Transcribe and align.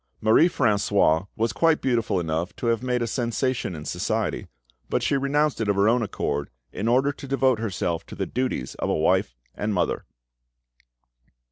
Marie 0.19 0.47
Francoise 0.47 1.27
was 1.35 1.53
quite 1.53 1.79
beautiful 1.79 2.19
enough 2.19 2.55
to 2.55 2.65
have 2.65 2.81
made 2.81 3.03
a 3.03 3.05
sensation 3.05 3.75
in 3.75 3.85
society, 3.85 4.47
but 4.89 5.03
she 5.03 5.15
renounced 5.15 5.61
it 5.61 5.69
of 5.69 5.75
her 5.75 5.87
own 5.87 6.01
accord, 6.01 6.49
in 6.73 6.87
order 6.87 7.11
to 7.11 7.27
devote 7.27 7.59
herself 7.59 8.03
to 8.07 8.15
the 8.15 8.25
duties 8.25 8.73
of 8.79 8.89
a 8.89 8.95
wife 8.97 9.35
and 9.53 9.75
mother. 9.75 10.05